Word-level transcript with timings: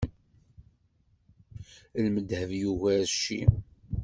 Lmedheb 2.03 2.49
yugar 2.61 3.01
cci. 3.19 3.39